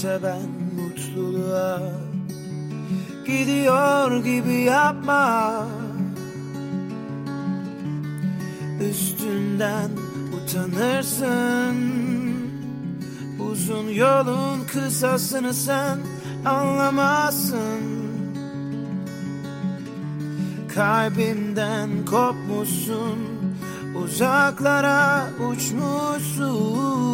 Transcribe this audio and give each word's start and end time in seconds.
parça 0.00 0.22
ben 0.22 0.42
mutluluğa 0.76 1.80
Gidiyor 3.26 4.24
gibi 4.24 4.52
yapma. 4.54 5.66
Üstünden 8.90 9.90
utanırsın. 10.36 11.76
Uzun 13.50 13.88
yolun 13.88 14.64
kısasını 14.72 15.54
sen 15.54 15.98
anlamazsın. 16.44 17.80
Kalbimden 20.74 21.90
kopmuşsun 22.04 23.18
uzaklara 24.04 25.26
uçmuşsun 25.50 27.09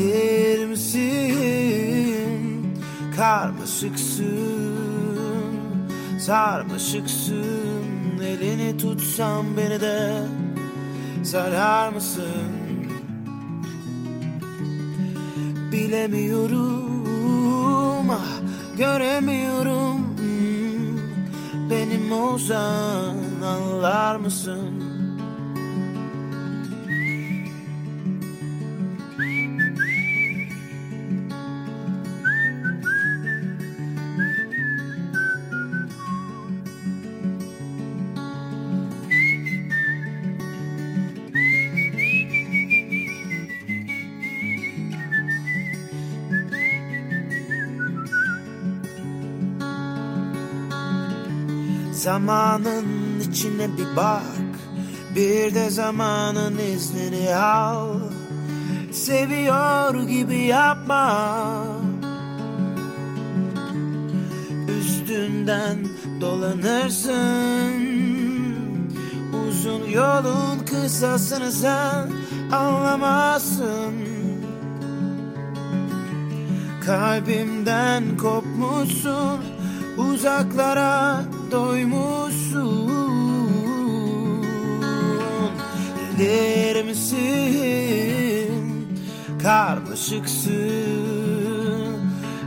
Gelir 0.00 0.66
misin? 0.66 1.00
Karmaşıksın 3.16 4.80
sarmaşıksın. 6.20 8.20
Elini 8.22 8.76
tutsam 8.76 9.46
beni 9.56 9.80
de 9.80 10.22
sarar 11.24 11.92
mısın? 11.92 12.24
Bilemiyorum 15.72 16.90
ah 18.10 18.40
göremiyorum. 18.78 20.00
Benim 21.70 22.12
olsan 22.12 23.14
anlar 23.44 24.16
mısın? 24.16 24.89
Zamanın 52.10 52.86
içine 53.20 53.68
bir 53.78 53.96
bak. 53.96 54.52
Bir 55.16 55.54
de 55.54 55.70
zamanın 55.70 56.58
iznini 56.58 57.34
al. 57.34 57.88
Seviyor 58.92 59.94
gibi 60.08 60.38
yapma. 60.38 61.64
Üstünden 64.80 65.78
dolanırsın. 66.20 67.72
Uzun 69.48 69.84
yolun 69.90 70.58
kısasını 70.70 71.52
sen 71.52 72.10
anlamazsın. 72.52 73.94
Kalbimden 76.86 78.16
kopmuşsun 78.16 79.40
uzaklara 79.98 81.20
doymuşsun. 81.50 82.90
Gelir 86.18 86.84
misin? 86.84 88.64
Karmaşıksın. 89.42 90.50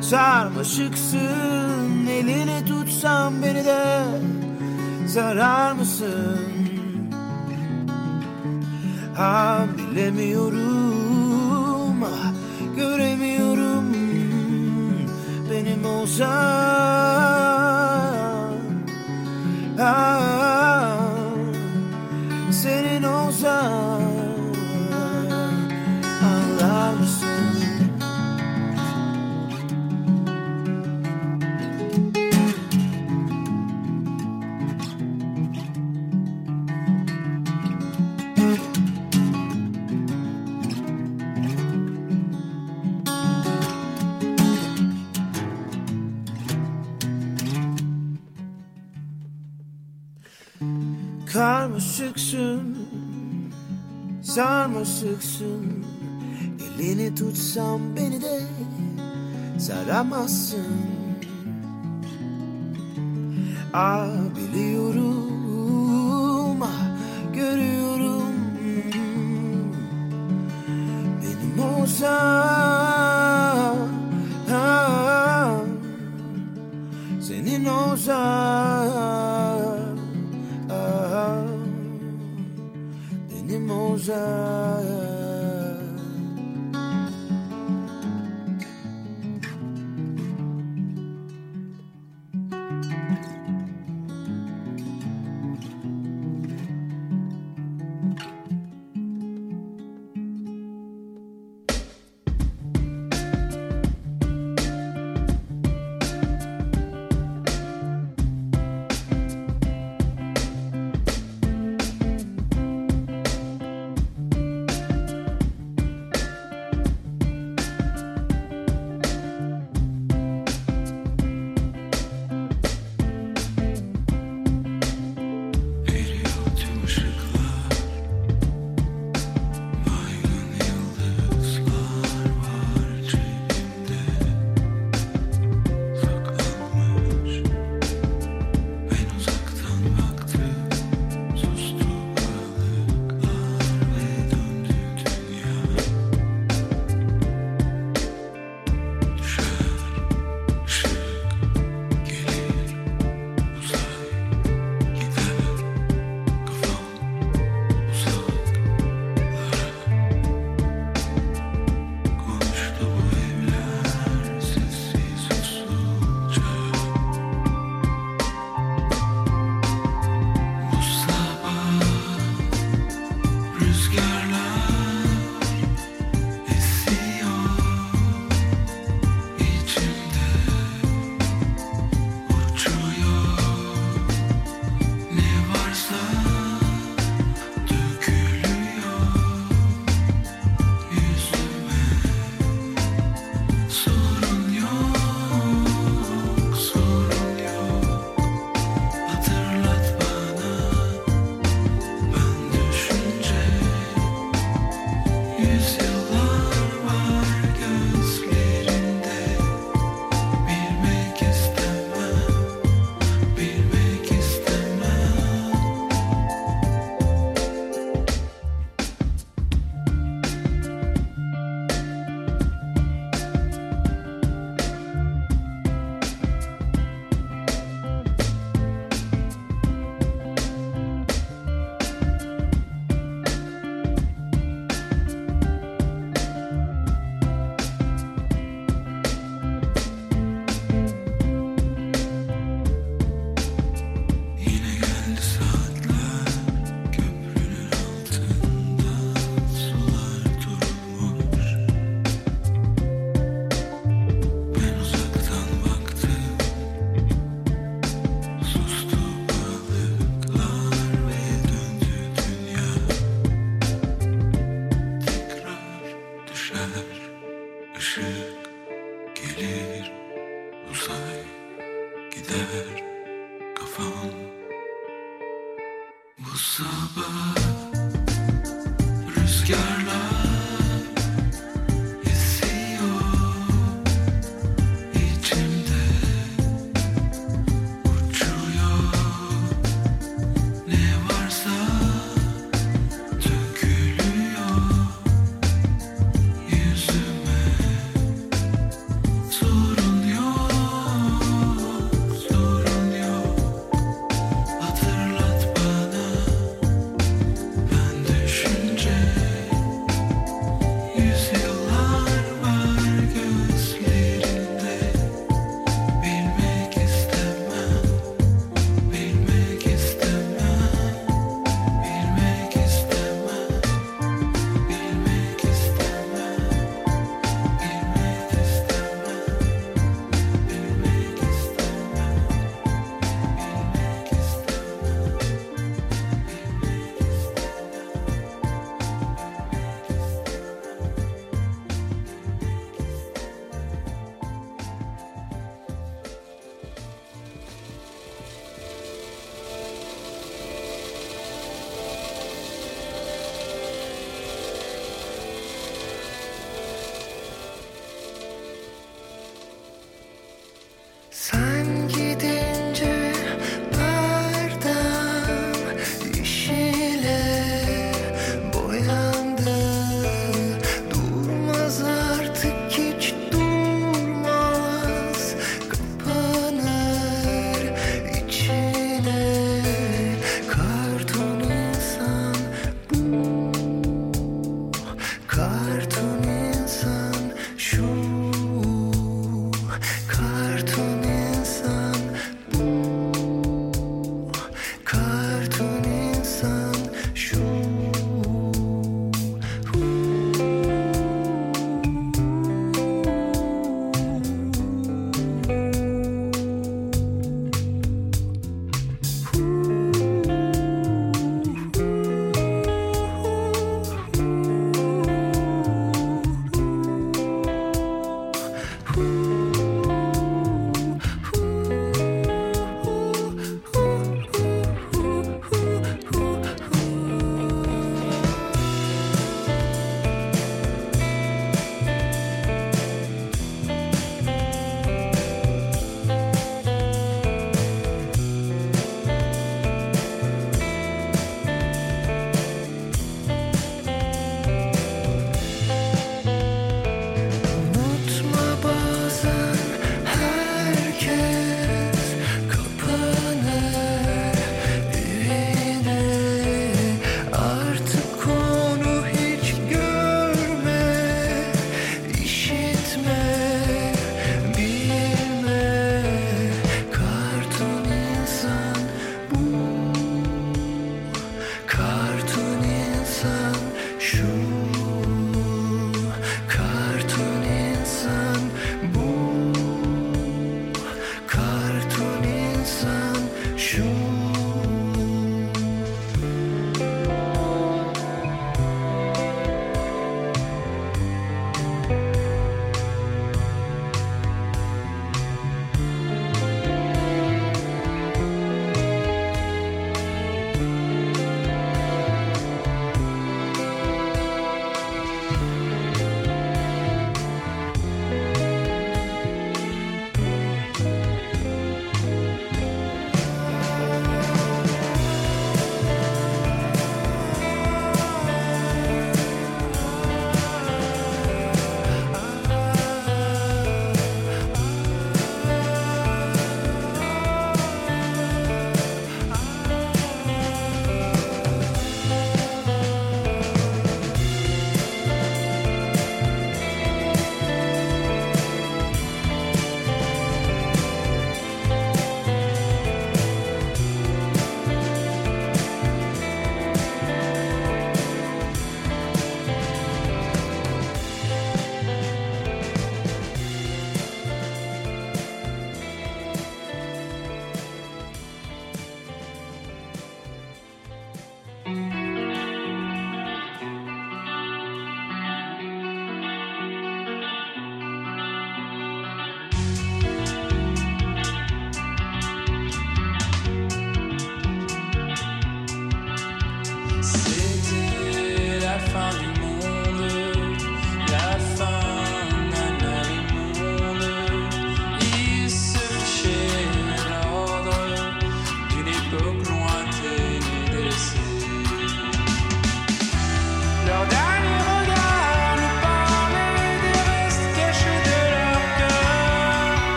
Sarmaşıksın. 0.00 2.06
Elini 2.10 2.64
tutsam 2.66 3.42
beni 3.42 3.64
de 3.64 4.02
zarar 5.06 5.72
mısın? 5.72 6.38
Ha 9.16 9.58
bilemiyorum. 9.78 12.02
Ah, 12.04 12.32
göremiyorum. 12.76 13.84
Benim 15.50 15.84
olsan 15.84 17.41
ah, 19.78 20.96
senin 22.50 23.02
olsan 23.02 23.81
anlar 23.81 23.81
sarmaşıksın 54.34 55.84
Elini 56.80 57.14
tutsam 57.14 57.80
beni 57.96 58.20
de 58.22 58.40
saramazsın. 59.58 60.66
Ah 63.74 64.08
biliyorum, 64.36 65.21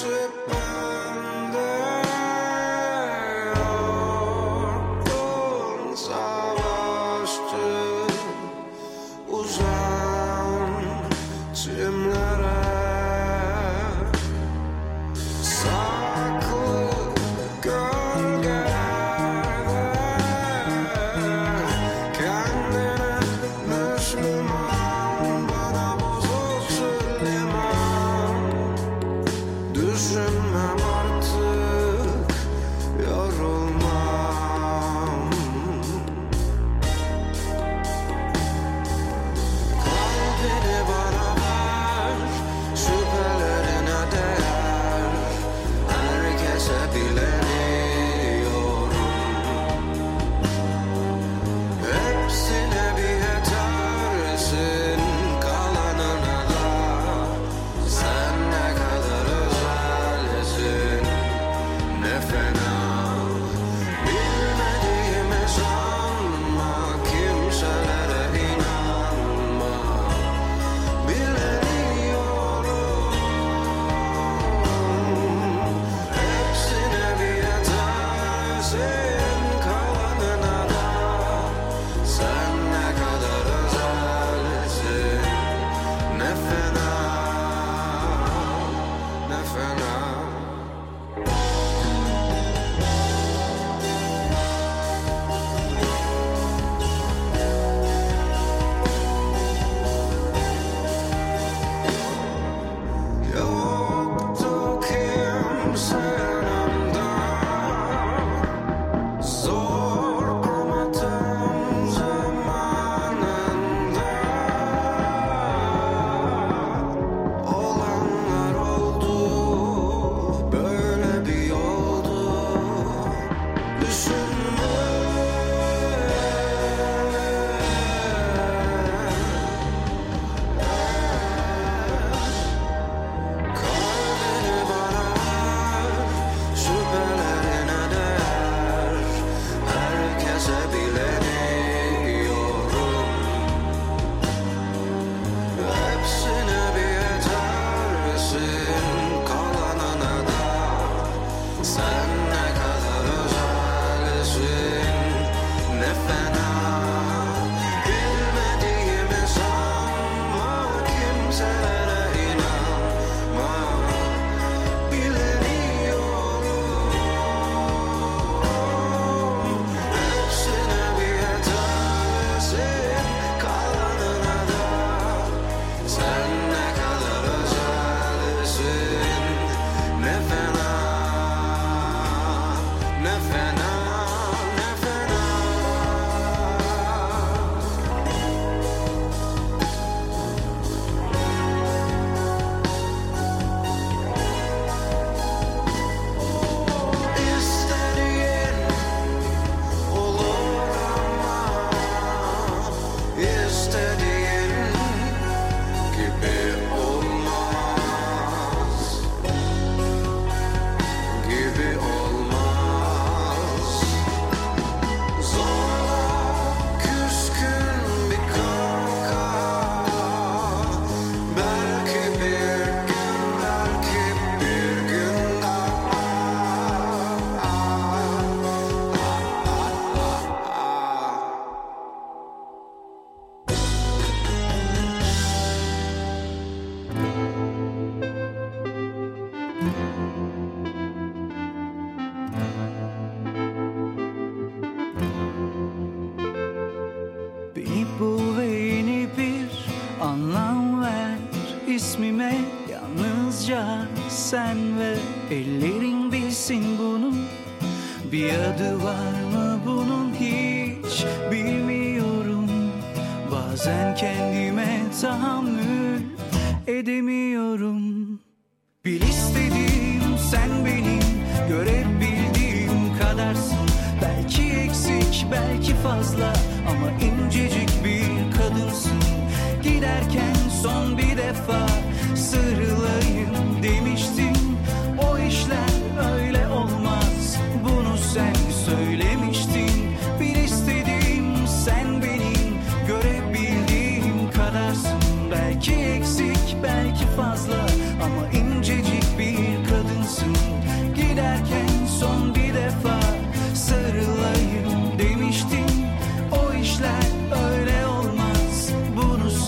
worship 0.00 0.48
now. 0.48 0.77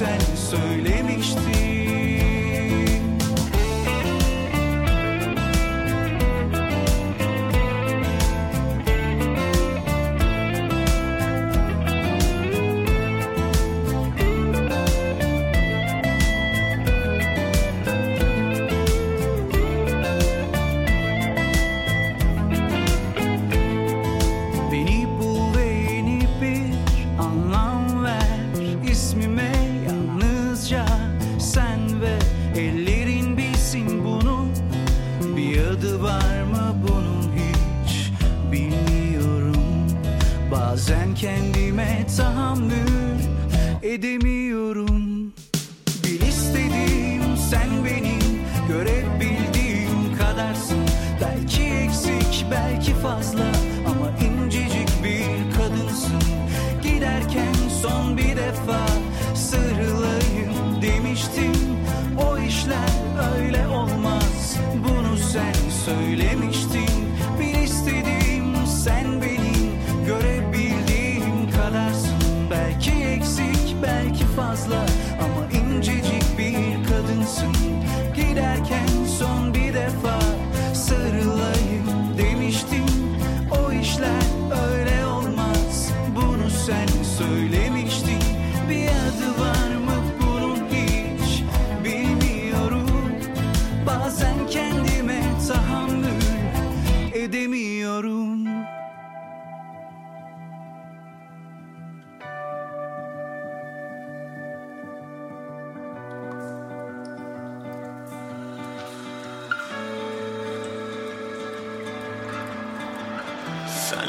sen 0.00 0.20
söylemiştin. 0.36 1.59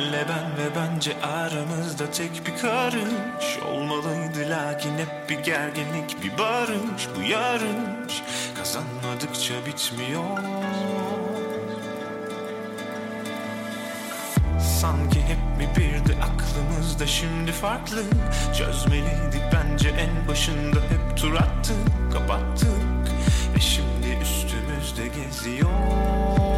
Senle 0.01 0.25
ben 0.29 0.57
ve 0.57 0.75
bence 0.75 1.21
aramızda 1.21 2.11
tek 2.11 2.47
bir 2.47 2.61
karış. 2.61 3.59
Olmalıydı 3.67 4.49
lakin 4.49 4.97
hep 4.97 5.29
bir 5.29 5.39
gerginlik 5.39 6.23
bir 6.23 6.37
barış. 6.37 7.07
Bu 7.17 7.21
yarış 7.21 8.23
kazanmadıkça 8.57 9.53
bitmiyor. 9.65 10.23
Sanki 14.81 15.21
hep 15.21 15.57
mi 15.57 15.69
birdi 15.77 16.17
aklımızda 16.23 17.07
şimdi 17.07 17.51
farklı. 17.51 18.03
Çözmeliydik 18.57 19.43
bence 19.53 19.89
en 19.89 20.27
başında 20.27 20.79
hep 20.79 21.17
tur 21.17 21.35
attık 21.35 22.13
Kapattık. 22.13 22.69
Ve 23.55 23.59
şimdi 23.59 24.17
üstümüzde 24.21 25.07
geziyor. 25.07 26.50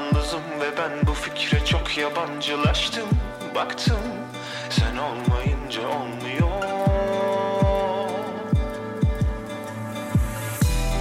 yalnızım 0.00 0.42
ve 0.60 0.76
ben 0.78 1.06
bu 1.06 1.14
fikre 1.14 1.64
çok 1.64 1.98
yabancılaştım. 1.98 3.08
Baktım 3.54 4.00
sen 4.70 4.96
olmayınca 4.96 5.88
olmuyor. 5.88 6.50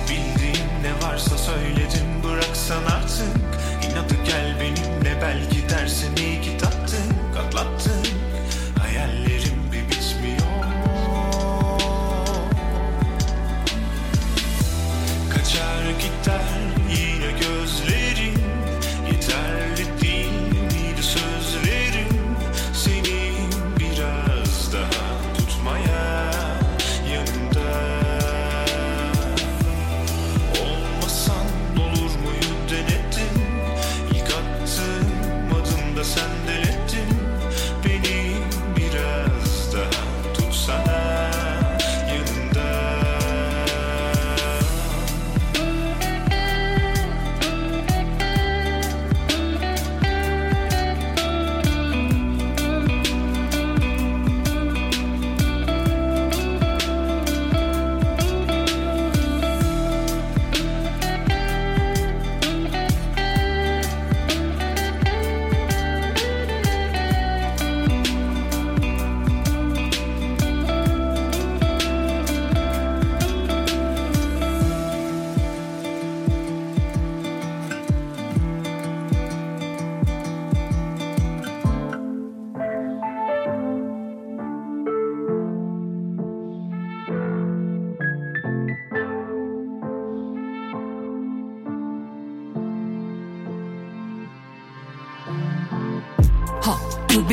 Bildiğim 0.10 0.70
ne 0.84 1.08
varsa 1.08 1.38
söyledim 1.38 2.24
bıraksan 2.24 2.84
artık. 2.84 3.36
İnadı 3.86 4.14
gel 4.26 4.56
benimle 4.60 5.22
belki 5.22 5.70
dersin 5.70 6.16
iyi 6.16 6.42
ki 6.42 6.58
Katlattın 7.34 7.99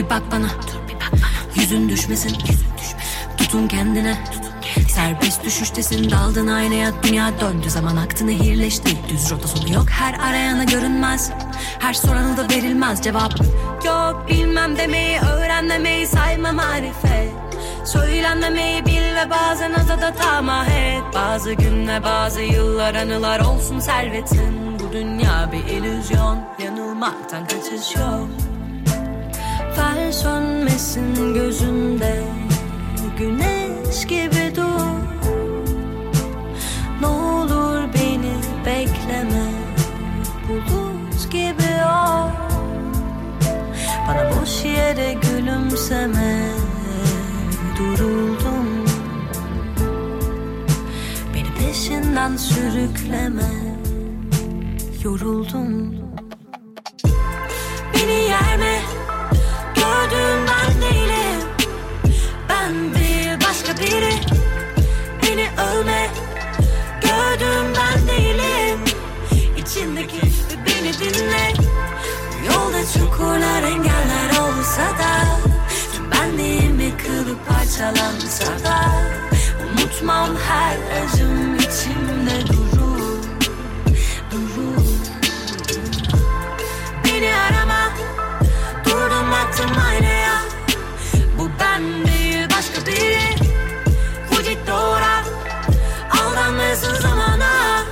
Bir 0.07 0.11
bak 0.11 0.23
bana. 0.33 0.47
Yüzün 1.55 1.88
düşmesin. 1.88 2.37
Tutun 3.37 3.69
kendine. 3.69 4.16
Serbest 4.88 5.45
düşüştesin. 5.45 6.11
Daldın 6.11 6.47
aynaya. 6.47 7.03
Dünya 7.03 7.40
döndü. 7.40 7.71
Zaman 7.71 7.97
aktı 7.97 8.27
nehirleşti 8.27 8.97
Düz 9.09 9.31
rota 9.31 9.49
sonu 9.49 9.73
yok. 9.73 9.87
Her 9.90 10.14
arayana 10.14 10.64
görünmez. 10.64 11.31
Her 11.79 11.95
soranı 11.95 12.37
da 12.37 12.49
verilmez. 12.49 13.03
Cevap 13.03 13.33
Yok. 13.85 14.27
Bilmem 14.29 14.77
demeyi 14.77 15.19
öğrenmemeyi 15.19 16.07
sayma 16.07 16.53
marifet. 16.53 17.33
Söylenmemeyi 17.85 18.87
bil 18.87 19.14
ve 19.16 19.31
bazen 19.31 19.73
azada 19.73 20.14
tamah 20.14 20.69
et. 20.69 21.03
Bazı 21.14 21.53
gün 21.53 21.88
ve 21.88 22.05
bazı 22.05 22.40
yıllar 22.40 22.95
anılar 22.95 23.40
olsun 23.40 23.81
servetin. 23.81 24.79
Bu 24.81 24.92
dünya 24.92 25.51
bir 25.53 25.73
illüzyon. 25.73 26.38
Yanılmaktan 26.59 27.47
kaçış 27.47 27.97
yok 27.97 28.45
Fer 29.77 30.12
sönmesin 30.12 31.35
gözünde 31.35 32.23
Güneş 33.19 34.07
gibi 34.07 34.53
dur. 34.57 34.97
Ne 37.01 37.07
olur 37.07 37.81
beni 37.95 38.35
bekleme 38.67 39.45
Bulut 40.49 41.31
gibi 41.31 41.85
ol. 41.85 42.31
Bana 44.09 44.31
boş 44.31 44.65
yere 44.65 45.12
gülümseme 45.12 46.43
Duruldum. 47.79 48.87
Beni 51.35 51.55
peşinden 51.55 52.37
sürükleme 52.37 53.51
Yoruldum 55.05 56.06
Gördüğüm 60.11 60.47
ben 60.47 60.83
değilim 60.83 61.49
Ben 62.49 62.95
bir 62.95 63.47
başka 63.47 63.77
biri. 63.83 64.14
Beni 65.23 65.49
övme. 65.61 66.09
Gördüğüm 67.03 67.75
ben 67.75 68.09
değilim 68.09 68.81
İçindeki 69.57 70.21
beni 70.66 70.92
dinle. 70.92 71.53
Yolda 72.47 72.92
çukurlar 72.92 73.62
engeller 73.62 74.31
olsa 74.31 74.83
da 74.83 75.40
Tüm 75.95 76.11
benliğimi 76.11 76.97
kılıp 76.97 77.49
parçalansa 77.49 78.64
da 78.64 78.81
Unutmam 79.64 80.37
her 80.37 80.77
acım 81.03 81.55
içimde 81.55 82.56
Baktım 89.66 89.83
aynaya 89.88 90.42
Bu 91.38 91.50
ben 91.61 91.83
değil 92.07 92.48
başka 92.57 92.87
biri. 92.87 93.18
Vücut 94.31 94.66
doğra 94.66 95.24
Aldanmasın 96.11 96.94
zamana. 97.00 97.83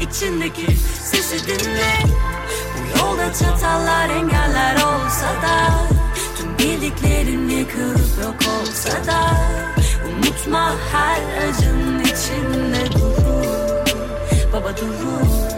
İçindeki 0.00 0.76
sesi 1.02 1.46
dinle. 1.46 1.92
Bu 2.74 2.98
yolda 2.98 3.32
çatallar 3.32 4.10
engeller 4.10 4.74
olsa 4.76 5.26
da 5.42 5.70
Tüm 6.38 6.58
bildiklerin 6.58 7.48
yıkılıp 7.48 8.24
yok 8.24 8.36
olsa 8.60 9.06
da 9.06 9.36
Unutma 10.08 10.74
her 10.92 11.48
acın 11.48 12.00
içinde 12.00 12.92
durur. 12.92 13.86
Baba 14.52 14.76
durur. 14.76 15.52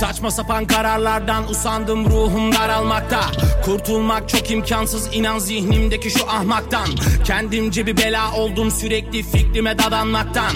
Saçma 0.00 0.30
sapan 0.30 0.64
kararlardan 0.64 1.50
usandım 1.50 2.04
ruhum 2.04 2.52
daralmakta. 2.52 3.20
Kurtulmak 3.64 4.28
çok 4.28 4.50
imkansız 4.50 5.08
inan 5.12 5.38
zihnimdeki 5.38 6.10
şu 6.10 6.30
ahmaktan. 6.30 6.86
Kendimce 7.24 7.86
bir 7.86 7.96
bela 7.96 8.32
oldum 8.32 8.70
sürekli 8.70 9.22
fikrime 9.22 9.78
dadanmaktan. 9.78 10.52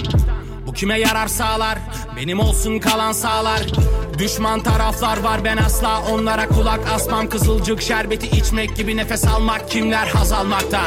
Bu 0.66 0.72
kime 0.72 1.00
yarar 1.00 1.28
sağlar? 1.28 1.78
Benim 2.16 2.40
olsun 2.40 2.78
kalan 2.78 3.12
sağlar. 3.12 3.60
Düşman 4.18 4.60
taraflar 4.60 5.18
var 5.22 5.44
ben 5.44 5.56
asla 5.56 6.02
onlara 6.12 6.48
kulak 6.48 6.80
asmam. 6.94 7.28
Kızılcık 7.28 7.82
şerbeti 7.82 8.36
içmek 8.36 8.76
gibi 8.76 8.96
nefes 8.96 9.26
almak 9.26 9.70
kimler 9.70 10.06
haz 10.06 10.32
almakta? 10.32 10.80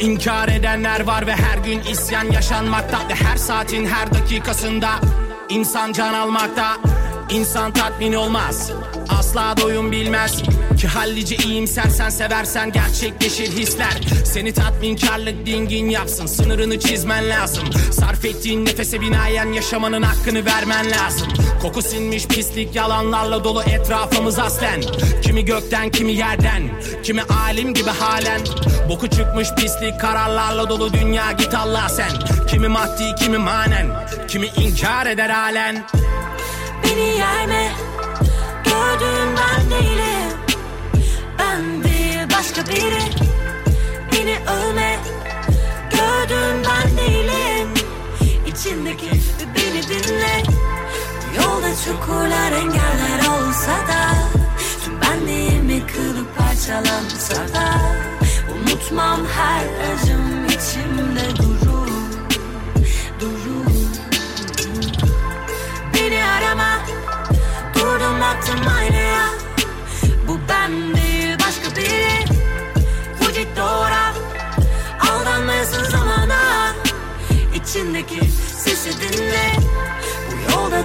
İnkar 0.00 0.48
edenler 0.48 1.00
var 1.00 1.26
ve 1.26 1.32
her 1.32 1.58
gün 1.58 1.80
isyan 1.80 2.32
yaşanmakta. 2.32 2.98
Ve 3.08 3.14
her 3.14 3.36
saatin 3.36 3.86
her 3.86 4.14
dakikasında 4.14 4.90
insan 5.48 5.92
can 5.92 6.14
almakta 6.14 6.76
İnsan 7.30 7.72
tatmin 7.72 8.12
olmaz. 8.12 8.70
Asla 9.08 9.54
doyum 9.56 9.92
bilmez. 9.92 10.42
Ki 10.80 10.88
hallice 10.88 11.36
iyimsersen 11.36 12.10
seversen 12.10 12.72
gerçekleşir 12.72 13.46
hisler. 13.46 14.00
Seni 14.24 14.52
tatminkarlık 14.52 15.46
dingin 15.46 15.88
yapsın 15.88 16.26
Sınırını 16.26 16.78
çizmen 16.80 17.28
lazım. 17.28 17.64
Sarf 17.92 18.24
ettiğin 18.24 18.64
nefese 18.64 19.00
binaen 19.00 19.52
yaşamanın 19.52 20.02
hakkını 20.02 20.44
vermen 20.44 20.90
lazım. 20.90 21.28
Koku 21.62 21.82
sinmiş 21.82 22.26
pislik 22.26 22.74
yalanlarla 22.74 23.44
dolu 23.44 23.62
etrafımız 23.62 24.38
aslen. 24.38 24.80
Kimi 25.22 25.44
gökten 25.44 25.90
kimi 25.90 26.12
yerden 26.12 26.62
Kimi 27.02 27.22
alim 27.22 27.74
gibi 27.74 27.90
halen. 27.90 28.40
Boku 28.88 29.08
çıkmış 29.08 29.48
pislik 29.54 30.00
kararlarla 30.00 30.68
dolu 30.68 30.92
dünya 30.92 31.32
git 31.32 31.54
Allah 31.54 31.88
sen. 31.88 32.10
Kimi 32.50 32.68
maddi 32.68 33.14
kimi 33.18 33.38
manen 33.38 33.86
Kimi 34.28 34.46
inkar 34.46 35.06
eder 35.06 35.30
halen 35.30 35.84
Beni 36.90 37.18
yerme. 37.18 37.72
Gördüğüm 38.64 39.36
ben 39.36 39.70
değilim. 39.70 40.38
Ben 41.38 41.84
bir 41.84 42.34
başka 42.36 42.66
biri. 42.66 43.02
Beni 44.12 44.38
övme. 44.50 44.98
Gördüğüm 45.90 46.64
ben 46.64 46.96
değilim. 46.96 47.68
İçindeki 48.46 49.10
beni 49.54 49.88
dinle. 49.88 50.42
Yolda 51.36 51.68
çukurlar 51.84 52.52
engeller 52.52 53.18
olsa 53.18 53.72
da 53.72 54.14
Tüm 54.84 55.00
benliğimi 55.00 55.86
kılıp 55.86 56.36
parçalansa 56.38 57.34
da 57.54 57.80
Unutmam 58.54 59.20
her 59.36 59.92
acım 59.92 60.27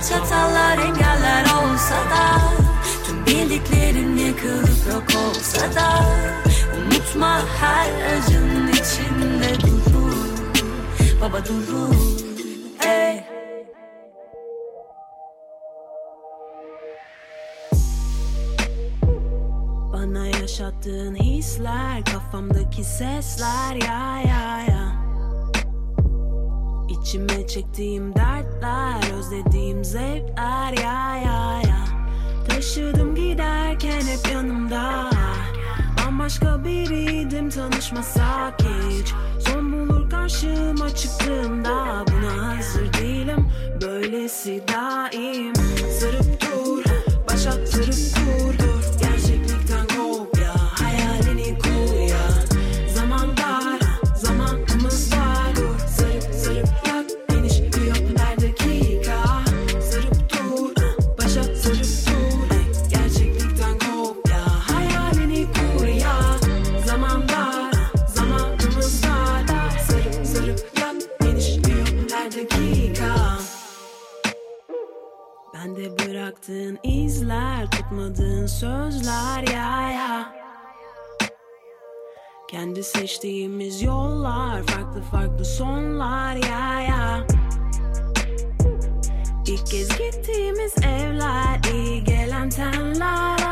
çatallar 0.09 0.77
engeller 0.77 1.43
olsa 1.43 1.95
da 1.95 2.41
Tüm 3.07 3.25
bildiklerin 3.25 4.17
yıkılıp 4.17 4.87
yok 4.93 5.03
olsa 5.27 5.75
da 5.75 6.05
Unutma 6.77 7.39
her 7.61 8.17
acın 8.17 8.67
içinde 8.67 9.61
durur. 9.61 10.13
Baba 11.21 11.45
durur 11.45 11.95
Ey. 12.87 13.23
Bana 19.93 20.27
yaşattığın 20.27 21.15
hisler 21.15 22.05
Kafamdaki 22.05 22.83
sesler 22.83 23.75
ya 23.75 24.21
ya 24.21 24.61
ya 24.69 24.82
İçime 27.03 27.47
çektiğim 27.47 28.15
dertler 28.15 29.17
Özlediğim 29.17 29.83
zevkler 29.83 30.73
ya 30.83 31.15
ya 31.15 31.61
ya. 31.67 31.85
Taşıdım 32.49 33.15
giderken 33.15 34.01
hep 34.01 34.33
yanımda. 34.33 35.09
Bambaşka 35.97 36.63
biriydim 36.65 37.49
tanışmasak 37.49 38.61
hiç. 38.61 39.13
Son 39.39 39.71
bulur 39.71 40.09
karşıma 40.09 40.95
çıktığımda 40.95 42.05
Buna 42.11 42.57
hazır 42.57 42.93
değilim. 42.93 43.51
Böylesi 43.81 44.63
daim. 44.67 45.53
Sarıp 45.99 46.41
dur 46.41 46.83
Başa 47.27 47.51
sarıp 47.51 47.95
dur 48.15 48.62
Bıraktığın 76.13 76.79
izler, 76.83 77.71
tutmadığın 77.71 78.45
sözler 78.45 79.47
ya 79.53 79.91
ya 79.91 80.35
Kendi 82.49 82.83
seçtiğimiz 82.83 83.81
yollar, 83.81 84.63
farklı 84.63 85.01
farklı 85.01 85.45
sonlar 85.45 86.35
ya 86.35 86.81
ya 86.81 87.27
İlk 89.47 89.67
kez 89.67 89.89
gittiğimiz 89.89 90.73
evler, 90.77 91.59
iyi 91.73 92.03
gelen 92.03 92.49
tenler 92.49 93.42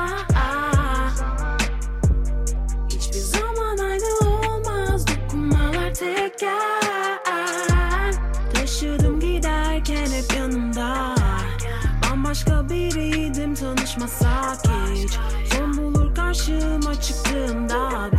konuşmasak 14.02 14.60
hiç 14.94 15.12
Son 15.54 15.78
bulur 15.78 16.16
karşıma 16.16 17.02
çıktığımda 17.02 18.11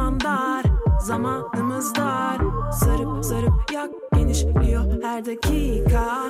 Zaman 0.00 0.20
dar, 0.20 0.64
zamanımız 1.00 1.94
dar. 1.94 2.38
Sarıp 2.72 3.24
sarıp 3.24 3.72
yak 3.72 3.90
genişliyor 4.14 5.02
her 5.02 5.26
dakika. 5.26 6.28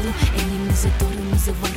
Et 0.00 0.42
nous 0.42 0.64
nous 0.64 0.86
adorons, 0.86 1.24
nous 1.30 1.48
avons 1.50 1.69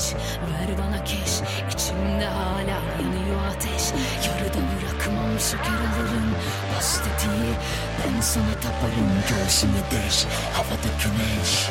aç 0.00 0.14
Ver 0.14 0.78
bana 0.78 1.04
keş 1.04 1.40
içimde 1.74 2.26
hala 2.26 2.78
yanıyor 3.02 3.46
ateş. 3.50 3.84
Yarıda 4.26 4.58
bırakmam 4.58 5.40
şeker 5.40 5.80
alırım 5.88 6.34
Hasretiyi. 6.74 7.52
Ben 7.98 8.20
sana 8.20 8.54
taparım 8.62 9.10
Göğsümü 9.28 9.80
deş. 9.90 10.26
Havada 10.52 10.90
güneş. 11.02 11.70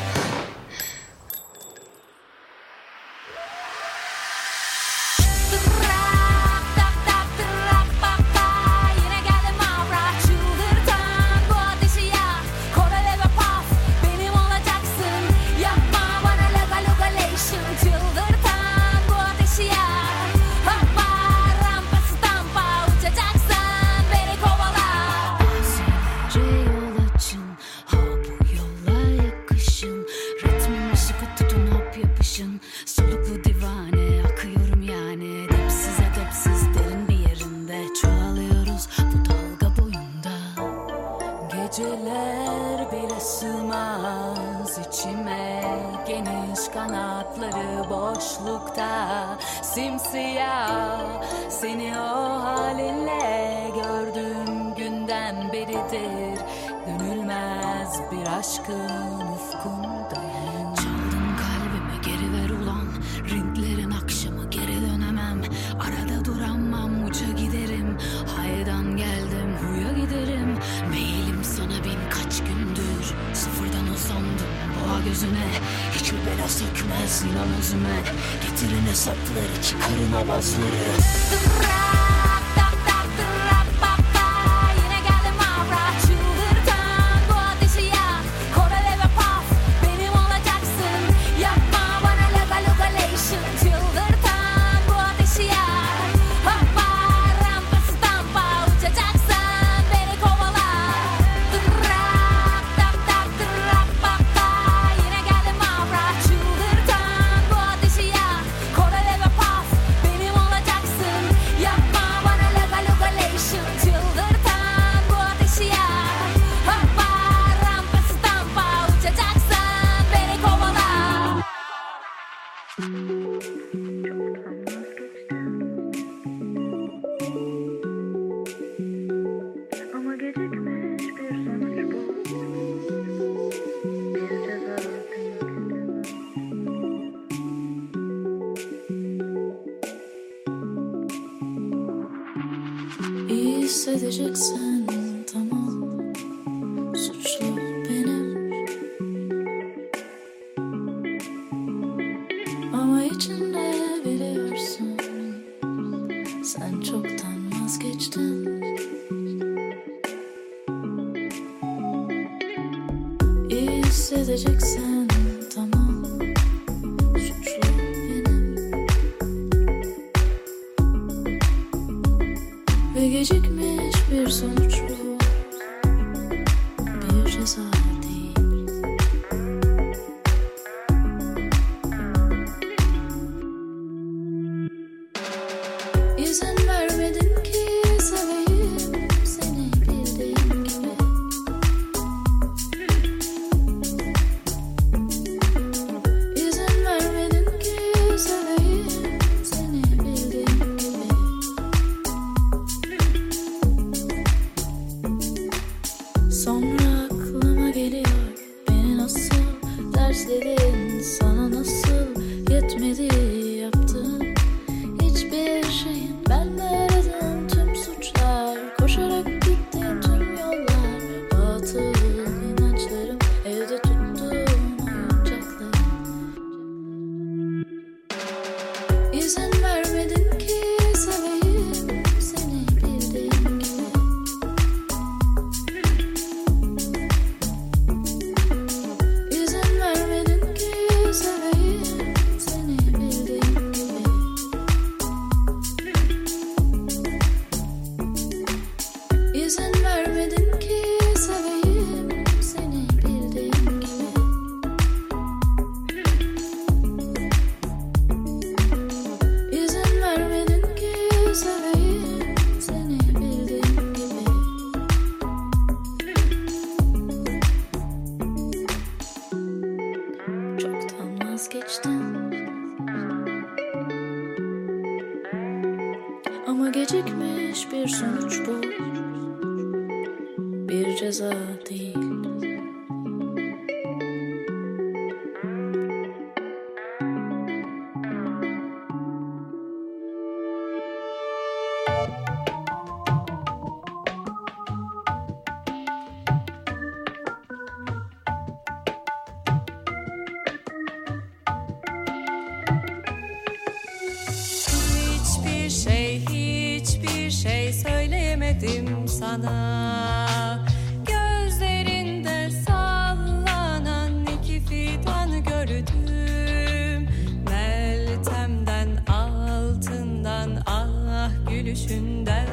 hiçbir 307.00 307.30
şey 307.30 307.72
söyleyemedim 307.72 309.08
sana. 309.08 310.66
Gözlerinde 311.06 312.50
sallanan 312.50 314.26
iki 314.26 314.60
fidan 314.60 315.44
gördüm. 315.44 317.08
Meltemden 317.50 318.88
altından 319.08 320.62
ah 320.66 321.30
gülüşünden. 321.50 322.46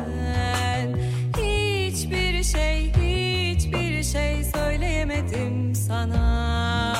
Hiçbir 1.37 2.43
şey 2.43 2.93
hiçbir 2.93 4.03
şey 4.03 4.43
söyleyemedim 4.43 5.75
sana. 5.75 6.96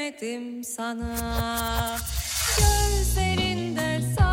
veremedim 0.00 0.64
sana. 0.64 1.96
Gözlerinde 2.58 4.00
sağ 4.18 4.29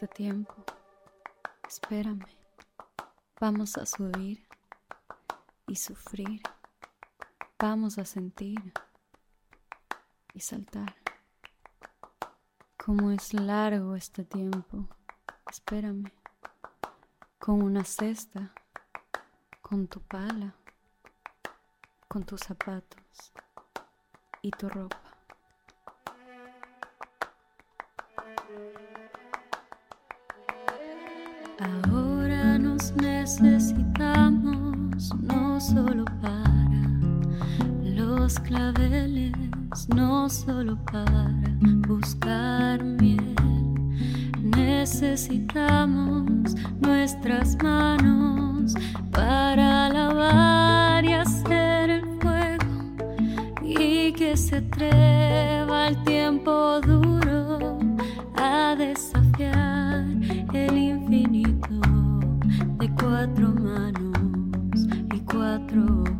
este 0.00 0.14
tiempo. 0.14 0.54
Espérame. 1.68 2.24
Vamos 3.38 3.76
a 3.76 3.84
subir 3.84 4.48
y 5.66 5.76
sufrir. 5.76 6.40
Vamos 7.58 7.98
a 7.98 8.06
sentir 8.06 8.72
y 10.32 10.40
saltar. 10.40 10.94
Cómo 12.82 13.10
es 13.10 13.34
largo 13.34 13.94
este 13.94 14.24
tiempo. 14.24 14.88
Espérame. 15.50 16.10
Con 17.38 17.60
una 17.60 17.84
cesta, 17.84 18.54
con 19.60 19.86
tu 19.86 20.00
pala, 20.00 20.54
con 22.08 22.24
tus 22.24 22.40
zapatos 22.40 23.34
y 24.40 24.50
tu 24.50 24.66
ropa. 24.70 25.10
Ahora 31.60 32.58
nos 32.58 32.92
necesitamos 32.96 35.14
no 35.20 35.60
solo 35.60 36.06
para 36.22 36.88
los 37.84 38.40
claveles, 38.40 39.34
no 39.94 40.30
solo 40.30 40.78
para 40.90 41.28
buscar 41.86 42.82
miel. 42.82 43.34
Necesitamos 44.56 46.54
nuestras 46.80 47.62
manos 47.62 48.72
para 49.10 49.90
lavar 49.90 51.04
y 51.04 51.12
hacer 51.12 51.90
el 51.90 52.04
fuego 52.20 52.64
y 53.62 54.14
que 54.14 54.34
se 54.34 54.56
atreva 54.56 55.88
el 55.88 56.02
tiempo 56.04 56.80
duro 56.80 57.78
a 58.34 58.74
desafiar 58.76 60.06
el 60.54 60.78
cuatro 63.20 63.52
manos 63.52 64.88
y 65.14 65.20
cuatro 65.30 66.19